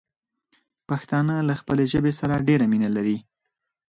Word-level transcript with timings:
پښتانه 0.89 1.35
له 1.47 1.53
خپلې 1.61 1.83
ژبې 1.91 2.11
سره 2.19 2.45
ډېره 2.47 2.65
مينه 2.71 2.89
لري. 2.95 3.17